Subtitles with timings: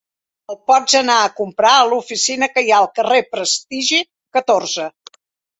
[0.51, 4.03] El pots anar a comprar a l'oficina que hi ha al carrer Prestigi,
[4.39, 4.91] catorze.